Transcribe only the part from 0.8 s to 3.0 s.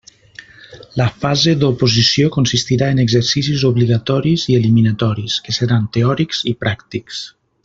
La fase d'oposició consistirà